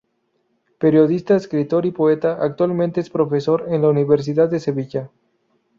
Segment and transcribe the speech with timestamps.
[0.79, 5.11] Periodista, escritor y poeta, actualmente es profesor en la Universidad de Sevilla.